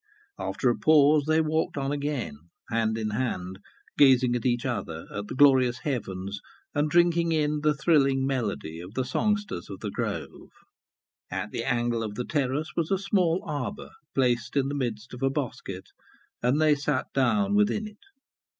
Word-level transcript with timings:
After 0.39 0.67
a 0.67 0.75
pause, 0.75 1.25
they 1.27 1.41
walked 1.41 1.77
on 1.77 1.91
again, 1.91 2.39
hand 2.71 2.97
in 2.97 3.11
hand, 3.11 3.59
gazing 3.99 4.35
at 4.35 4.47
each 4.47 4.65
other, 4.65 5.05
at 5.13 5.27
the 5.27 5.35
glorious 5.35 5.77
heavens, 5.81 6.41
and 6.73 6.89
drinking 6.89 7.31
in 7.33 7.59
the 7.61 7.75
thrilling 7.75 8.25
melody 8.25 8.79
of 8.79 8.95
the 8.95 9.05
songsters 9.05 9.69
of 9.69 9.79
the 9.81 9.91
grove. 9.91 10.49
At 11.29 11.51
the 11.51 11.63
angle 11.63 12.01
of 12.01 12.15
the 12.15 12.25
terrace 12.25 12.71
was 12.75 12.89
a 12.89 12.97
small 12.97 13.43
arbour 13.45 13.91
placed 14.15 14.57
in 14.57 14.69
the 14.69 14.75
midst 14.75 15.13
of 15.13 15.21
a 15.21 15.29
bosquet, 15.29 15.83
and 16.41 16.59
they 16.59 16.73
sat 16.73 17.05
down 17.13 17.53
within 17.53 17.85
it. 17.87 18.01